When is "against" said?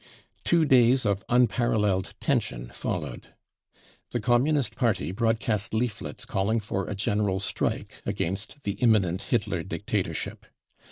8.03-8.63